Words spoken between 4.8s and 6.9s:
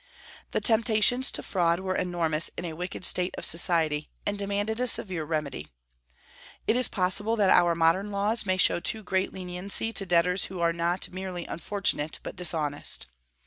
severe remedy. It is